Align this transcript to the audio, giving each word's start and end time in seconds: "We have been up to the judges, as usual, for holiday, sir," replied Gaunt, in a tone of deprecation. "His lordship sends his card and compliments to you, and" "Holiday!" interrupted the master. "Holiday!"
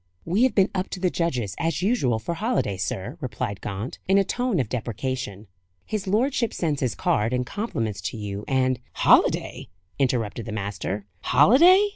"We 0.25 0.41
have 0.45 0.55
been 0.55 0.71
up 0.73 0.89
to 0.89 0.99
the 0.99 1.11
judges, 1.11 1.53
as 1.59 1.83
usual, 1.83 2.17
for 2.17 2.33
holiday, 2.33 2.75
sir," 2.75 3.19
replied 3.21 3.61
Gaunt, 3.61 3.99
in 4.07 4.17
a 4.17 4.23
tone 4.23 4.59
of 4.59 4.67
deprecation. 4.67 5.45
"His 5.85 6.07
lordship 6.07 6.55
sends 6.55 6.81
his 6.81 6.95
card 6.95 7.33
and 7.33 7.45
compliments 7.45 8.01
to 8.09 8.17
you, 8.17 8.43
and" 8.47 8.79
"Holiday!" 9.05 9.69
interrupted 9.99 10.47
the 10.47 10.51
master. 10.51 11.05
"Holiday!" 11.19 11.89